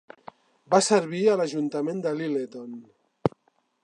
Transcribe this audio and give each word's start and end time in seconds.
Va 0.75 0.79
servir 0.85 1.21
a 1.27 1.35
l'ajuntament 1.41 2.01
de 2.07 2.15
Lyleton. 2.21 2.73